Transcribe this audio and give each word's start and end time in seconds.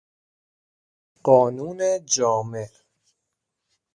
قانون 1.23 1.79
جامع 2.05 2.67